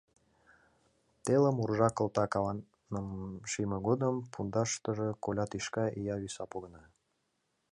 [1.25, 2.67] Телым уржа кылта каваным
[3.49, 6.83] шийме годым пундаштыже коля тӱшка ия виса погына.